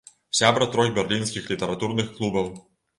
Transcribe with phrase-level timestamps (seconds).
[0.39, 2.55] Сябра трох берлінскіх літаратурных клубаў.